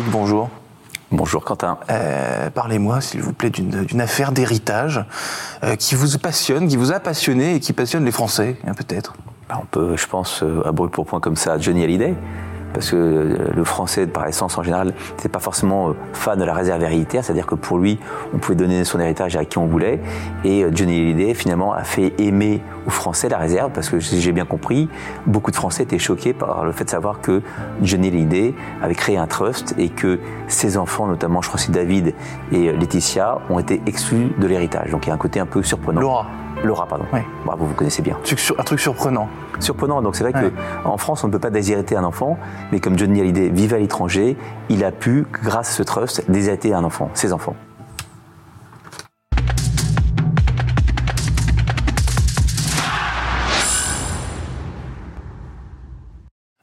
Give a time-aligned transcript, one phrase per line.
[0.00, 0.48] Bonjour.
[1.10, 1.76] Bonjour Quentin.
[1.90, 5.04] Euh, Parlez-moi, s'il vous plaît, d'une affaire d'héritage
[5.62, 9.12] euh, qui vous passionne, qui vous a passionné et qui passionne les Français, hein, peut-être.
[9.50, 12.14] Bah, on peut, je pense, euh, à brûle pour point comme ça, Johnny Hallyday
[12.72, 16.44] parce que euh, le français, par essence en général, n'était pas forcément euh, fan de
[16.44, 17.98] la réserve héréditaire, c'est-à-dire que pour lui,
[18.34, 20.00] on pouvait donner son héritage à qui on voulait.
[20.44, 24.20] Et euh, Johnny Hallyday, finalement, a fait aimer aux Français la réserve, parce que si
[24.20, 24.88] j'ai bien compris,
[25.26, 27.42] beaucoup de Français étaient choqués par le fait de savoir que
[27.82, 30.18] Johnny Hallyday avait créé un trust et que
[30.48, 32.14] ses enfants, notamment, je crois que c'est David
[32.50, 34.90] et Laetitia, ont été exclus de l'héritage.
[34.90, 36.00] Donc il y a un côté un peu surprenant.
[36.00, 36.26] Laura.
[36.64, 37.04] Laura, pardon.
[37.12, 37.20] Oui.
[37.44, 38.16] Bravo, vous connaissez bien.
[38.58, 39.28] Un truc surprenant.
[39.58, 40.02] Surprenant.
[40.02, 42.38] Donc c'est vrai qu'en France, on ne peut pas déshériter un enfant,
[42.70, 44.36] mais comme Johnny Hallyday vivait à l'étranger,
[44.68, 47.56] il a pu, grâce à ce trust, déshériter un enfant, ses enfants.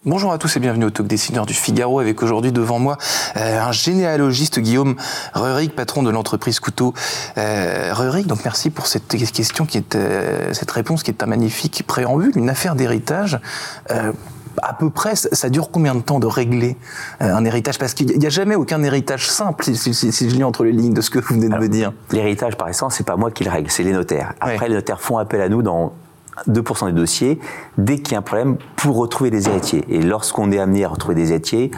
[0.09, 2.97] Bonjour à tous et bienvenue au Talk Dessineur du Figaro avec aujourd'hui devant moi
[3.37, 4.95] euh, un généalogiste Guillaume
[5.35, 6.95] Reuric, patron de l'entreprise Couteau.
[7.37, 11.83] Euh, donc merci pour cette question qui est euh, cette réponse qui est un magnifique
[11.85, 13.39] préambule, une affaire d'héritage.
[13.91, 14.11] Euh,
[14.63, 16.75] à peu près, ça dure combien de temps de régler
[17.19, 17.77] un héritage?
[17.77, 20.71] Parce qu'il n'y a jamais aucun héritage simple, si, si, si, je lis entre les
[20.71, 21.93] lignes de ce que vous venez de Alors, me dire.
[22.11, 24.33] L'héritage, par essence, c'est pas moi qui le règle, c'est les notaires.
[24.41, 24.69] Après, ouais.
[24.69, 25.93] les notaires font appel à nous dans
[26.47, 27.39] 2% des dossiers
[27.77, 29.85] dès qu'il y a un problème pour retrouver des héritiers.
[29.89, 31.71] Et lorsqu'on est amené à retrouver des héritiers,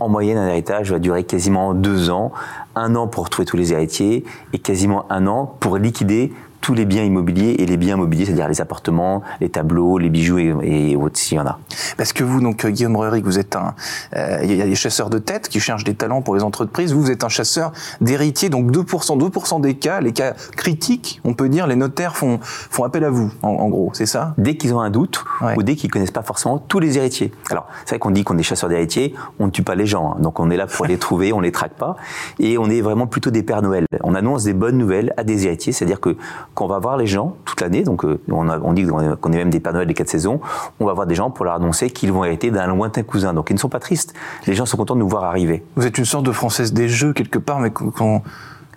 [0.00, 2.32] en moyenne, un héritage va durer quasiment deux ans,
[2.74, 6.84] un an pour retrouver tous les héritiers et quasiment un an pour liquider tous les
[6.84, 10.96] biens immobiliers et les biens immobiliers, c'est-à-dire les appartements, les tableaux, les bijoux et, et
[10.96, 11.58] autres, s'il y en a.
[11.96, 13.74] Parce que vous, donc Guillaume Reuric, vous êtes un,
[14.16, 16.92] euh, il y a des chasseurs de tête qui cherchent des talents pour les entreprises.
[16.92, 21.34] Vous, vous êtes un chasseur d'héritiers, donc 2%, 2% des cas, les cas critiques, on
[21.34, 24.34] peut dire, les notaires font font appel à vous, en, en gros, c'est ça?
[24.38, 25.54] Dès qu'ils ont un doute ouais.
[25.56, 27.32] ou dès qu'ils connaissent pas forcément tous les héritiers.
[27.50, 30.12] Alors, c'est vrai qu'on dit qu'on est chasseur d'héritiers, on ne tue pas les gens,
[30.12, 30.20] hein.
[30.20, 31.96] donc on est là pour les trouver, on les traque pas,
[32.38, 33.86] et on est vraiment plutôt des pères Noël.
[34.02, 36.16] On annonce des bonnes nouvelles à des héritiers, c'est-à-dire que
[36.58, 39.32] quand on va voir les gens toute l'année, donc euh, on, a, on, dit qu'on
[39.32, 40.40] est même des Pères Noël des quatre saisons,
[40.80, 43.32] on va voir des gens pour leur annoncer qu'ils vont hériter d'un lointain cousin.
[43.32, 44.12] Donc ils ne sont pas tristes.
[44.48, 45.64] Les gens sont contents de nous voir arriver.
[45.76, 48.22] Vous êtes une sorte de française des jeux quelque part, mais quand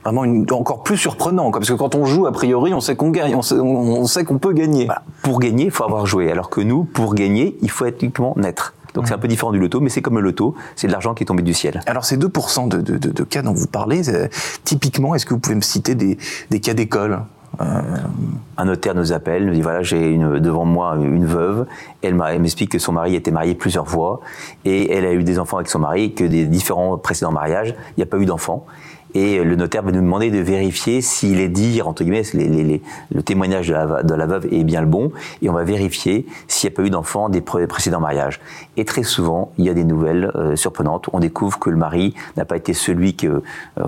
[0.03, 2.95] vraiment une, encore plus surprenant, quoi, parce que quand on joue, a priori, on sait
[2.95, 4.85] qu'on gagne, on sait, on sait qu'on peut gagner.
[4.85, 5.01] Voilà.
[5.23, 8.35] Pour gagner, il faut avoir joué, alors que nous, pour gagner, il faut être uniquement
[8.37, 8.75] naître.
[8.93, 9.07] Donc mmh.
[9.07, 11.23] c'est un peu différent du loto, mais c'est comme le loto, c'est de l'argent qui
[11.23, 11.81] est tombé du ciel.
[11.87, 14.27] Alors ces 2% de, de, de, de, cas dont vous parlez, euh,
[14.65, 16.19] typiquement, est-ce que vous pouvez me citer des,
[16.51, 17.21] des cas d'école?
[17.59, 21.65] Un notaire nous appelle, nous dit voilà j'ai devant moi une veuve,
[22.01, 24.21] elle m'explique que son mari était marié plusieurs fois
[24.65, 27.99] et elle a eu des enfants avec son mari, que des différents précédents mariages, il
[27.99, 28.65] n'y a pas eu d'enfants.
[29.13, 33.67] Et le notaire va nous demander de vérifier si les dires, entre guillemets, le témoignage
[33.67, 35.11] de la, veuve est bien le bon.
[35.41, 38.39] Et on va vérifier s'il n'y a pas eu d'enfants des précédents mariages.
[38.77, 41.09] Et très souvent, il y a des nouvelles euh, surprenantes.
[41.13, 43.41] On découvre que le mari n'a pas été celui euh,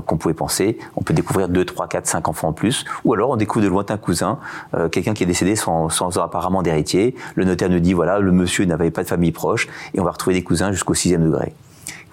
[0.06, 0.78] qu'on pouvait penser.
[0.96, 2.86] On peut découvrir 2, 3, 4, 5 enfants en plus.
[3.06, 4.40] Ou alors, on découvre de lointains cousins,
[4.76, 7.16] euh, quelqu'un qui est décédé sans, sans apparemment d'héritier.
[7.36, 9.68] Le notaire nous dit, voilà, le monsieur n'avait pas de famille proche.
[9.94, 11.54] Et on va retrouver des cousins jusqu'au sixième degré.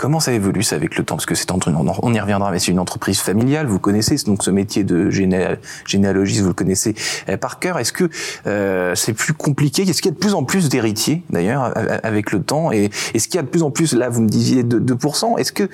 [0.00, 1.16] Comment ça évolue ça avec le temps?
[1.16, 3.66] Parce que c'est on y reviendra, mais c'est une entreprise familiale.
[3.66, 6.94] Vous connaissez donc ce métier de géné, généalogiste, vous le connaissez
[7.28, 7.78] euh, par cœur.
[7.78, 8.09] Est-ce que
[8.47, 9.83] euh, c'est plus compliqué?
[9.83, 12.72] Est-ce qu'il y a de plus en plus d'héritiers d'ailleurs avec le temps?
[12.72, 15.38] Et est-ce qu'il y a de plus en plus Là, vous me disiez de 2%.
[15.38, 15.69] Est-ce que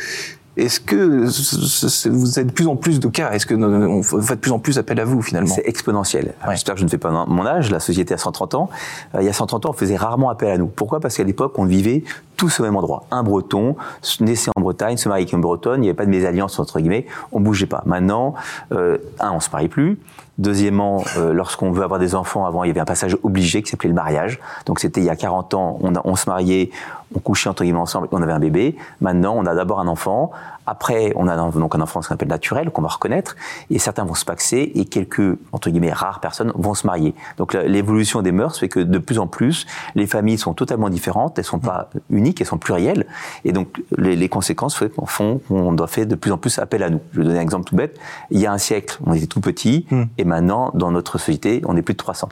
[0.57, 3.31] est-ce que vous êtes de plus en plus de cas?
[3.33, 5.55] Est-ce que on fait de plus en plus appel à vous finalement?
[5.55, 6.35] C'est exponentiel.
[6.47, 6.53] Ouais.
[6.53, 7.71] J'espère que je ne fais pas mon âge.
[7.71, 8.71] La société a 130 ans.
[9.15, 10.67] Euh, il y a 130 ans, on faisait rarement appel à nous.
[10.67, 10.99] Pourquoi?
[10.99, 12.05] Parce qu'à l'époque, on vivait
[12.37, 13.05] tous au même endroit.
[13.11, 13.77] Un Breton,
[14.21, 15.81] naissait en Bretagne, se marie avec une Bretonne.
[15.81, 17.07] Il n'y avait pas de mésalliance entre guillemets.
[17.33, 17.83] On bougeait pas.
[17.87, 18.35] Maintenant,
[18.73, 19.99] euh, un, on se marie plus.
[20.39, 23.71] Deuxièmement, euh, lorsqu'on veut avoir des enfants, avant, il y avait un passage obligé qui
[23.71, 24.39] s'appelait le mariage.
[24.67, 26.71] Donc c'était il y a 40 ans, on, a, on se mariait,
[27.15, 28.77] on couchait entre guillemets ensemble, on avait un bébé.
[29.01, 30.33] Maintenant, on a d'abord un enfant.
[30.67, 33.37] Après, on a donc un enfant ce qu'on appelle naturel, qu'on va reconnaître.
[33.71, 37.15] Et certains vont se paxer et quelques, entre guillemets, rares personnes vont se marier.
[37.39, 41.39] Donc l'évolution des mœurs fait que de plus en plus, les familles sont totalement différentes.
[41.39, 41.89] Elles sont pas
[42.27, 43.07] uniques, elles sont plurielles.
[43.45, 46.91] Et donc les, les conséquences font qu'on doit faire de plus en plus appel à
[46.91, 47.01] nous.
[47.13, 47.99] Je vais donner un exemple tout bête.
[48.31, 49.87] Il y a un siècle, on était tout petit.
[49.91, 50.03] Mmh.
[50.19, 52.29] Et maintenant, dans notre société, on est plus de 300.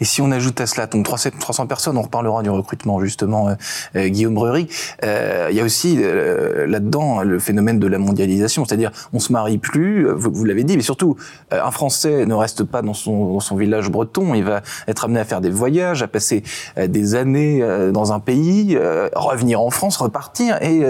[0.00, 3.54] Et si on ajoute à cela donc 300 personnes, on reparlera du recrutement justement, euh,
[3.96, 4.68] euh, Guillaume Brery,
[5.04, 9.32] euh, il y a aussi euh, là-dedans le phénomène de la mondialisation, c'est-à-dire on se
[9.32, 11.16] marie plus, vous, vous l'avez dit, mais surtout
[11.52, 15.04] euh, un Français ne reste pas dans son, dans son, village breton, il va être
[15.04, 16.42] amené à faire des voyages, à passer
[16.76, 18.78] euh, des années dans un pays,
[19.14, 20.82] revenir en France, repartir, et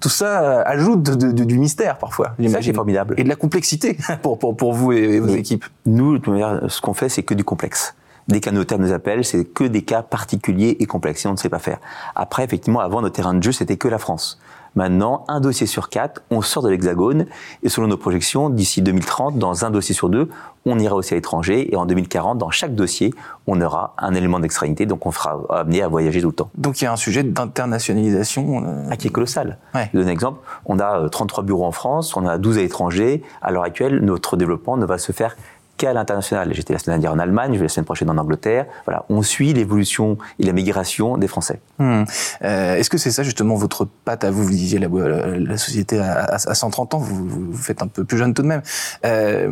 [0.00, 2.34] tout ça ajoute de, de, du mystère parfois.
[2.48, 3.14] Ça c'est formidable.
[3.18, 5.64] Et de la complexité pour, pour, pour vous et, et vos mais équipes.
[5.84, 6.20] Nous,
[6.68, 7.94] ce qu'on fait, c'est que du complexe.
[8.28, 11.36] Dès qu'un notaire nous appelle, c'est que des cas particuliers et complexes, si on ne
[11.36, 11.78] sait pas faire.
[12.14, 14.38] Après, effectivement, avant, notre terrain de jeu, c'était que la France.
[14.76, 17.24] Maintenant, un dossier sur quatre, on sort de l'hexagone
[17.62, 20.28] et selon nos projections, d'ici 2030, dans un dossier sur deux,
[20.66, 23.14] on ira aussi à l'étranger et en 2040, dans chaque dossier,
[23.46, 26.50] on aura un élément d'extranéité, donc on sera amené à voyager tout le temps.
[26.58, 29.56] Donc il y a un sujet d'internationalisation euh, ah, qui est colossal.
[29.74, 32.60] Je donne un exemple, on a 33 euh, bureaux en France, on a 12 à
[32.60, 33.22] l'étranger.
[33.40, 35.36] À l'heure actuelle, notre développement ne va se faire
[35.76, 36.52] qu'à l'international.
[36.52, 38.66] J'étais la semaine dernière en Allemagne, je vais la semaine prochaine en Angleterre.
[38.84, 41.60] Voilà, on suit l'évolution et la migration des Français.
[41.78, 42.04] Hmm.
[42.42, 44.44] Euh, Est-ce que c'est ça justement votre patte à vous?
[44.44, 48.34] Vous disiez la, la société à, 130 ans, vous, vous, faites un peu plus jeune
[48.34, 48.62] tout de même.
[49.04, 49.50] Euh,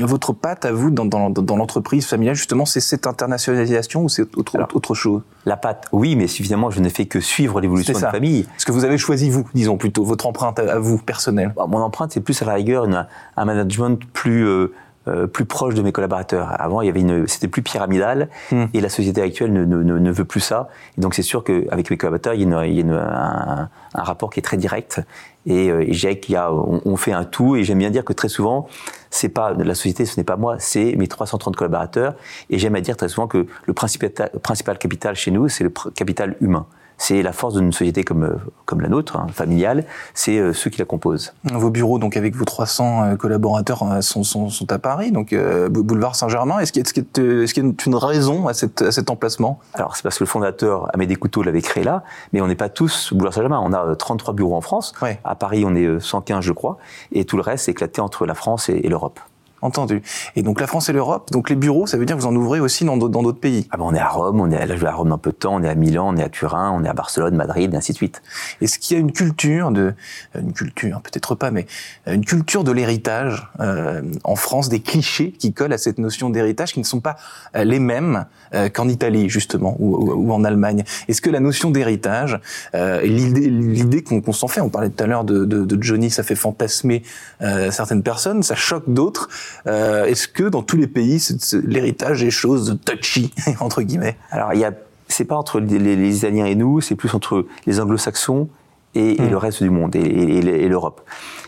[0.00, 4.22] votre patte à vous dans, dans, dans l'entreprise familiale justement, c'est cette internationalisation ou c'est
[4.36, 5.22] autre, autre chose?
[5.46, 8.46] La patte, oui, mais suffisamment, je ne fais que suivre l'évolution de la famille.
[8.58, 11.54] Ce que vous avez choisi vous, disons plutôt, votre empreinte à, vous personnelle.
[11.56, 14.72] Mon empreinte, c'est plus à la rigueur une, un management plus euh,
[15.10, 16.54] euh, plus proche de mes collaborateurs.
[16.60, 18.66] Avant, il y avait une, c'était plus pyramidal, hmm.
[18.72, 20.68] et la société actuelle ne, ne, ne, veut plus ça.
[20.96, 24.02] Et donc, c'est sûr qu'avec mes collaborateurs, il y a, il y a un, un,
[24.02, 25.02] rapport qui est très direct.
[25.46, 27.56] Et, euh, j'ai qu'il y a, on, fait un tout.
[27.56, 28.68] Et j'aime bien dire que très souvent,
[29.10, 32.14] c'est pas la société, ce n'est pas moi, c'est mes 330 collaborateurs.
[32.48, 35.72] Et j'aime à dire très souvent que le principal, principal capital chez nous, c'est le
[35.94, 36.66] capital humain
[37.00, 38.36] c'est la force d'une société comme, euh,
[38.66, 41.32] comme la nôtre, hein, familiale, c'est euh, ceux qui la composent.
[41.44, 45.34] Vos bureaux, donc avec vos 300 euh, collaborateurs, sont, sont, sont à Paris, donc
[45.70, 46.58] boulevard Saint-Germain.
[46.58, 49.60] Est-ce qu'il y, est y, a une raison à, cette, à cet emplacement?
[49.72, 52.04] Alors c'est parce que le fondateur Amédée Couteau l'avait créé là,
[52.34, 53.62] mais on n'est pas tous boulevard Saint-Germain.
[53.64, 54.92] On a 33 bureaux en France.
[55.24, 56.76] À Paris, on est 115, je crois,
[57.12, 59.20] et tout le reste est éclaté entre la France et l'Europe.
[59.62, 60.02] Entendu.
[60.36, 62.34] Et donc la France et l'Europe, donc les bureaux, ça veut dire que vous en
[62.34, 63.66] ouvrez aussi dans d'autres pays.
[63.70, 65.18] Ah ben on est à Rome, on est à, là je vais à Rome dans
[65.18, 67.34] peu de temps, on est à Milan, on est à Turin, on est à Barcelone,
[67.34, 68.22] Madrid, et ainsi de suite.
[68.60, 69.92] Est-ce qu'il y a une culture de,
[70.36, 71.66] euh, une culture, peut-être pas, mais
[72.08, 76.30] euh, une culture de l'héritage euh, en France, des clichés qui collent à cette notion
[76.30, 77.16] d'héritage, qui ne sont pas
[77.54, 78.26] les mêmes
[78.74, 80.84] qu'en Italie justement ou, ou, en Allemagne?
[81.08, 82.40] Est-ce que la notion d'héritage,
[82.74, 86.22] euh, l'idée qu'on s'en fait, on parlait tout à l'heure de, de, de, Johnny, ça
[86.22, 87.02] fait fantasmer
[87.40, 89.28] certaines personnes, ça choque d'autres.
[89.66, 91.22] Euh, Est-ce que dans tous les pays,
[91.64, 94.16] l'héritage est chose de touchy entre guillemets?
[94.30, 94.72] Alors il y a,
[95.08, 98.48] c'est pas entre les, les, Italiens et nous, c'est plus entre les Anglo-Saxons
[98.94, 99.30] et, et, hmm.
[99.30, 101.02] le reste du monde et, et l'Europe.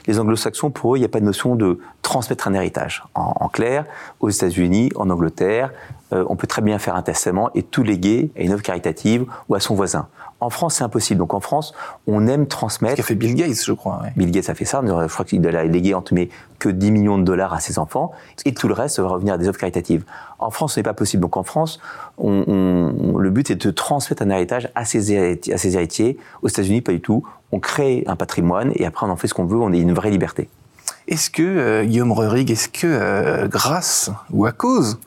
[0.06, 3.04] Les Anglo-Saxons, pour eux, il n'y a pas de notion de transmettre un héritage.
[3.14, 3.84] En, en clair,
[4.20, 5.70] aux États-Unis, en Angleterre,
[6.12, 9.26] euh, on peut très bien faire un testament et tout léguer à une œuvre caritative
[9.48, 10.08] ou à son voisin.
[10.42, 11.20] En France, c'est impossible.
[11.20, 11.72] Donc en France,
[12.08, 12.96] on aime transmettre.
[12.96, 14.02] Ce qu'a fait Bill Gates, je crois.
[14.16, 14.82] Bill Gates a fait ça.
[14.84, 18.10] Je crois qu'il a légué entre mais que 10 millions de dollars à ses enfants
[18.44, 20.04] et tout le reste va revenir à des œuvres caritatives.
[20.40, 21.22] En France, ce n'est pas possible.
[21.22, 21.78] Donc en France,
[22.18, 26.18] on, le but est de transmettre un héritage à ses, héritiers, à ses héritiers.
[26.42, 27.24] Aux États-Unis, pas du tout.
[27.52, 29.58] On crée un patrimoine et après on en fait ce qu'on veut.
[29.58, 30.48] On a une vraie liberté.
[31.12, 34.98] Est-ce que, euh, Guillaume Rurig, est-ce que euh, grâce ou à cause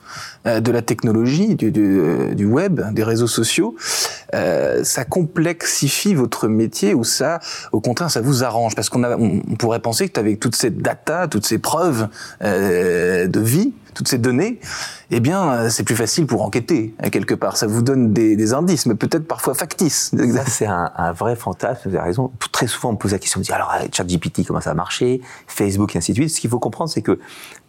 [0.46, 3.74] euh, de la technologie, du, web, des réseaux sociaux,
[4.32, 7.40] ça complexifie votre métier ou ça,
[7.72, 8.76] au contraire, ça vous arrange?
[8.76, 12.06] Parce qu'on on, pourrait penser que avec toute cette data, toutes ces preuves
[12.40, 14.60] de vie, toutes ces données,
[15.10, 17.56] eh bien, euh, c'est plus facile pour enquêter, hein, quelque part.
[17.56, 20.14] Ça vous donne des, des indices, mais peut-être parfois factices.
[20.46, 22.30] C'est un, un, vrai fantasme, vous avez raison.
[22.52, 24.72] Très souvent, on me pose la question, on me dit, alors, euh, ChatGPT, comment ça
[24.72, 25.22] a marché?
[25.46, 26.30] Facebook, et ainsi de suite.
[26.30, 27.18] Ce qu'il faut comprendre, c'est que,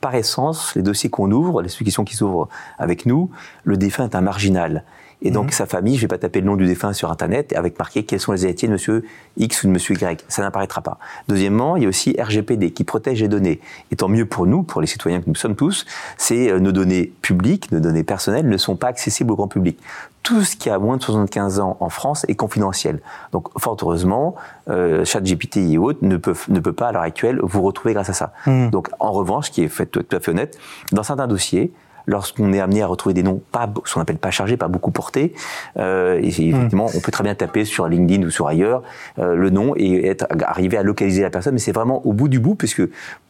[0.02, 3.32] par essence, les dossiers qu'on ouvre, les questions qui s'ouvrent avec nous,
[3.64, 4.84] le défunt est un marginal.
[5.22, 5.52] Et donc, mhm.
[5.52, 8.20] sa famille, je vais pas taper le nom du défunt sur Internet avec marqué quels
[8.20, 9.04] sont les héritiers de monsieur
[9.38, 10.24] X ou de monsieur Y.
[10.28, 11.00] Ça n'apparaîtra pas.
[11.28, 13.60] Deuxièmement, il y a aussi RGPD qui protège les données.
[13.92, 15.86] Et tant mieux pour nous, pour les citoyens que nous sommes tous,
[16.18, 19.80] c'est euh, nos données publiques, nos données personnelles ne sont pas accessibles au grand public.
[20.22, 23.00] Tout ce qui a moins de 75 ans en France est confidentiel.
[23.32, 24.36] Donc, fort heureusement,
[24.70, 28.10] euh, ChatGPT et autres ne peuvent ne peut pas à l'heure actuelle vous retrouver grâce
[28.10, 28.34] à ça.
[28.46, 28.70] Mhm.
[28.70, 30.60] Donc, en revanche, qui est fait tout à fait honnête,
[30.92, 31.72] dans certains dossiers,
[32.08, 34.92] lorsqu'on est amené à retrouver des noms pas, ce qu'on appelle pas chargés, pas beaucoup
[34.92, 35.34] portés,
[35.78, 38.82] euh, et effectivement, on peut très bien taper sur LinkedIn ou sur ailleurs
[39.20, 42.30] euh, le nom et être arriver à localiser la personne, mais c'est vraiment au bout
[42.30, 42.82] du bout, puisque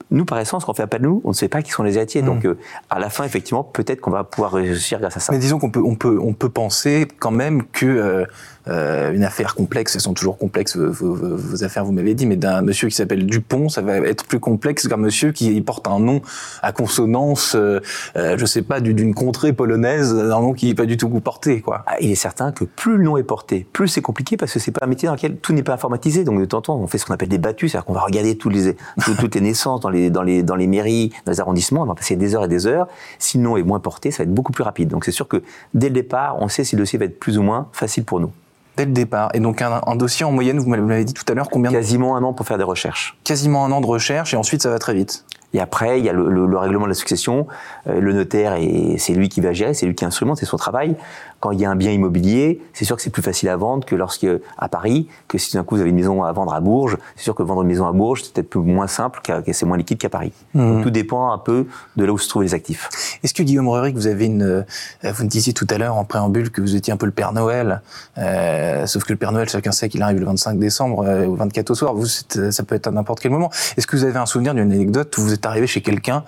[0.09, 1.83] nous, par essence, quand on fait appel à nous, on ne sait pas qui sont
[1.83, 2.21] les héritiers.
[2.21, 2.57] Donc, euh,
[2.89, 5.33] à la fin, effectivement, peut-être qu'on va pouvoir réussir grâce à ça.
[5.33, 8.25] Mais disons qu'on peut, on peut, on peut penser quand même que euh,
[8.69, 12.35] euh, une affaire complexe, elles sont toujours complexes, vos, vos, affaires, vous m'avez dit, mais
[12.35, 15.99] d'un monsieur qui s'appelle Dupont, ça va être plus complexe qu'un monsieur qui porte un
[15.99, 16.21] nom
[16.61, 17.79] à consonance, euh,
[18.15, 21.61] euh je sais pas, d'une contrée polonaise, un nom qui n'est pas du tout porté,
[21.61, 21.83] quoi.
[21.87, 24.59] Ah, il est certain que plus le nom est porté, plus c'est compliqué parce que
[24.59, 26.23] c'est pas un métier dans lequel tout n'est pas informatisé.
[26.23, 28.01] Donc de temps en temps, on fait ce qu'on appelle des battus, c'est-à-dire qu'on va
[28.01, 28.75] regarder tous les,
[29.19, 31.95] toutes les naissances dans les, dans les, dans les mairies, dans les arrondissements, on va
[31.95, 32.87] passer des heures et des heures.
[33.19, 34.89] Si le nom est moins porté, ça va être beaucoup plus rapide.
[34.89, 35.43] Donc c'est sûr que
[35.73, 38.19] dès le départ, on sait si le dossier va être plus ou moins facile pour
[38.19, 38.31] nous
[38.77, 39.31] dès le départ.
[39.33, 42.23] Et donc un, dossier en moyenne, vous m'avez dit tout à l'heure, combien Quasiment un
[42.23, 43.17] an pour faire des recherches.
[43.23, 45.25] Quasiment un an de recherche et ensuite ça va très vite.
[45.53, 47.47] Et après, il y a le, règlement de la succession.
[47.87, 48.57] Euh, le notaire,
[48.97, 50.95] c'est lui qui va gérer, c'est lui qui instrumente, c'est son travail.
[51.39, 53.85] Quand il y a un bien immobilier, c'est sûr que c'est plus facile à vendre
[53.85, 54.27] que lorsque
[54.57, 56.97] à Paris, que si d'un coup vous avez une maison à vendre à Bourges.
[57.15, 59.97] C'est sûr que vendre une maison à Bourges, c'est peut-être moins simple, c'est moins liquide
[59.97, 60.31] qu'à Paris.
[60.53, 60.81] Mmh.
[60.83, 62.89] tout dépend un peu de là où se trouvent les actifs.
[63.23, 64.63] Est-ce que Guillaume Rurik, vous avez une, euh,
[65.03, 67.33] vous me disiez tout à l'heure en préambule que vous étiez un peu le Père
[67.33, 67.81] Noël,
[68.17, 71.71] euh, sauf que le Père Noël, chacun sait qu'il arrive le 25 décembre ou 24
[71.71, 71.93] au soir.
[71.93, 73.51] Vous, ça peut être à n'importe quel moment.
[73.77, 76.23] Est-ce que vous avez un souvenir d'une anecdote où vous êtes arrivé chez quelqu'un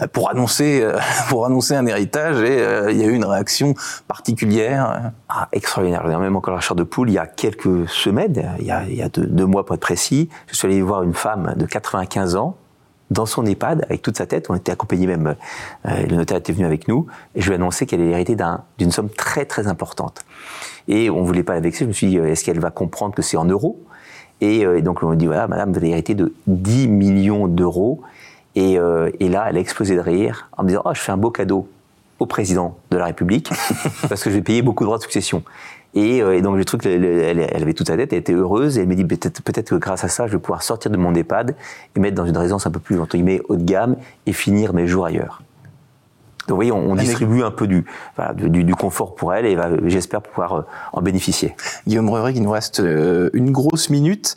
[0.00, 3.24] euh, pour annoncer euh, pour annoncer un héritage et euh, il y a eu une
[3.24, 3.74] réaction
[4.08, 4.51] particulière.
[5.28, 6.06] Ah, extraordinaire.
[6.06, 9.46] Même encore la chair de poule, il y a quelques semaines, il y a, deux,
[9.46, 12.56] mois pour être précis, je suis allé voir une femme de 95 ans
[13.10, 14.46] dans son EHPAD avec toute sa tête.
[14.48, 15.36] On était accompagnés même,
[15.84, 18.36] le notaire était venu avec nous et je lui ai annoncé qu'elle allait hériter
[18.78, 20.24] d'une somme très très importante.
[20.88, 21.84] Et on voulait pas la vexer.
[21.84, 23.82] Je me suis dit, est-ce qu'elle va comprendre que c'est en euros?
[24.40, 28.02] Et, donc on m'a dit voilà, madame, vous allez hériter de 10 millions d'euros
[28.56, 31.16] euh, et, là, elle a explosé de rire en me disant Oh, je fais un
[31.16, 31.68] beau cadeau
[32.22, 33.50] au président de la République
[34.08, 35.42] parce que je vais payer beaucoup de droits de succession.
[35.94, 38.82] Et, euh, donc, j'ai trouvé qu'elle elle, avait toute sa tête, elle était heureuse et
[38.82, 41.14] elle m'a dit Peut-être peut que grâce à ça, je vais pouvoir sortir de mon
[41.14, 41.54] EHPAD
[41.96, 44.72] et mettre dans une résidence un peu plus, entre guillemets, haut de gamme et finir
[44.72, 45.42] mes jours ailleurs.
[46.46, 47.84] Donc, vous voyez, on, distribue un peu du,
[48.38, 50.62] du, confort pour elle et j'espère pouvoir euh,
[50.92, 51.54] en bénéficier.
[51.86, 54.34] Guillaume Rurik, il nous reste une grosse minute.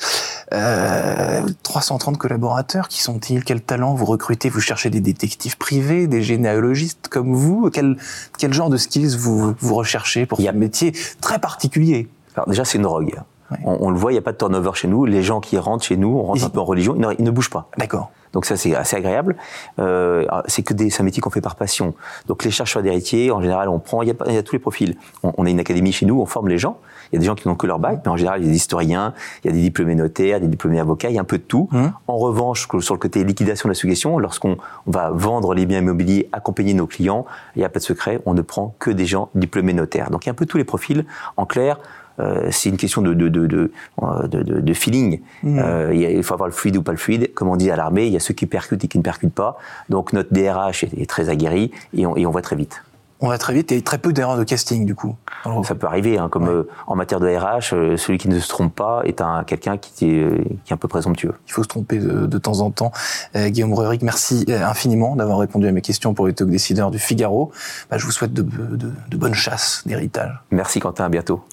[0.54, 3.44] Euh, 330 collaborateurs, qui sont-ils?
[3.44, 4.50] Quel talent vous recrutez?
[4.50, 7.70] Vous cherchez des détectives privés, des généalogistes comme vous?
[7.72, 7.98] Quel,
[8.38, 12.08] quel genre de skills vous, vous recherchez pour ce métier très particulier?
[12.36, 13.16] Alors déjà, c'est une drogue.
[13.64, 15.06] On, le voit, il n'y a pas de turnover chez nous.
[15.06, 17.50] Les gens qui rentrent chez nous, on rentre un peu en religion, ils ne, bougent
[17.50, 17.70] pas.
[17.78, 18.12] D'accord.
[18.34, 19.38] Donc ça, c'est assez agréable.
[19.80, 21.94] Euh, c'est que des, c'est un métier qu'on fait par passion.
[22.28, 24.54] Donc les chercheurs d'héritiers, en général, on prend, il y a, il y a tous
[24.54, 24.98] les profils.
[25.24, 26.80] On, on, a une académie chez nous, on forme les gens.
[27.12, 28.48] Il y a des gens qui n'ont que leur bac, mais en général, il y
[28.48, 31.22] a des historiens, il y a des diplômés notaires, des diplômés avocats, il y a
[31.22, 31.70] un peu de tout.
[31.72, 31.86] Mmh.
[32.08, 36.30] En revanche, sur le côté liquidation de la suggestion, lorsqu'on va vendre les biens immobiliers,
[36.32, 37.26] accompagner nos clients,
[37.56, 40.10] il n'y a pas de secret, on ne prend que des gens diplômés notaires.
[40.10, 41.06] Donc il y a un peu tous les profils.
[41.38, 41.78] En clair,
[42.20, 45.22] euh, c'est une question de, de, de, de, de feeling.
[45.44, 45.60] Mmh.
[45.60, 47.34] Euh, il faut avoir le fluide ou pas le fluide.
[47.34, 49.34] Comme on dit à l'armée, il y a ceux qui percutent et qui ne percutent
[49.34, 49.58] pas.
[49.90, 52.82] Donc notre DRH est, est très aguerri et on, et on voit très vite
[53.22, 55.16] on va très vite et très peu d'erreurs de casting du coup.
[55.64, 58.48] Ça peut arriver, hein, comme euh, en matière de RH, euh, celui qui ne se
[58.48, 61.34] trompe pas est un quelqu'un qui, est, qui est un peu présomptueux.
[61.48, 62.92] Il faut se tromper de, temps en temps.
[63.36, 67.52] Guillaume Rurik, merci infiniment d'avoir répondu à mes questions pour les talk décideurs du Figaro.
[67.90, 70.32] Bah, je vous souhaite de, de bonnes chasses d'héritage.
[70.52, 71.44] Merci Quentin, à bientôt.